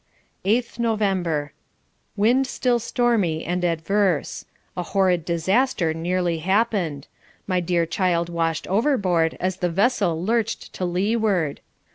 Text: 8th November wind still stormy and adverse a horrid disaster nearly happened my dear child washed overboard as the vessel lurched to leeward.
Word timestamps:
8th 0.45 0.79
November 0.79 1.53
wind 2.15 2.47
still 2.47 2.79
stormy 2.79 3.45
and 3.45 3.63
adverse 3.63 4.45
a 4.75 4.81
horrid 4.81 5.23
disaster 5.23 5.93
nearly 5.93 6.39
happened 6.39 7.05
my 7.45 7.59
dear 7.59 7.85
child 7.85 8.27
washed 8.27 8.65
overboard 8.65 9.37
as 9.39 9.57
the 9.57 9.69
vessel 9.69 10.19
lurched 10.25 10.73
to 10.73 10.85
leeward. 10.85 11.61